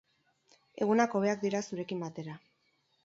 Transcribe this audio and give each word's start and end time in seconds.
Egunak 0.85 1.13
hobeak 1.19 1.43
dira 1.45 1.61
zurekin 1.69 2.03
batera. 2.07 2.39